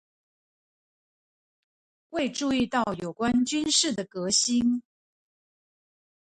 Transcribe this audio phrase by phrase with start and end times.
[2.09, 4.81] 未注意到有關軍事的革新